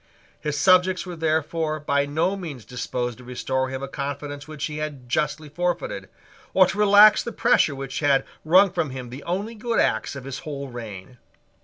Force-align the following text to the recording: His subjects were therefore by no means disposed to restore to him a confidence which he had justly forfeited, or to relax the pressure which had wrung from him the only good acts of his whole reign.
His 0.39 0.57
subjects 0.57 1.05
were 1.05 1.15
therefore 1.15 1.79
by 1.79 2.07
no 2.07 2.35
means 2.35 2.65
disposed 2.65 3.19
to 3.19 3.23
restore 3.23 3.67
to 3.69 3.75
him 3.75 3.83
a 3.83 3.87
confidence 3.87 4.47
which 4.47 4.65
he 4.65 4.77
had 4.79 5.07
justly 5.07 5.47
forfeited, 5.47 6.09
or 6.55 6.65
to 6.65 6.79
relax 6.79 7.21
the 7.21 7.31
pressure 7.31 7.75
which 7.75 7.99
had 7.99 8.25
wrung 8.43 8.71
from 8.71 8.89
him 8.89 9.11
the 9.11 9.21
only 9.25 9.53
good 9.53 9.79
acts 9.79 10.15
of 10.15 10.23
his 10.23 10.39
whole 10.39 10.69
reign. 10.69 11.19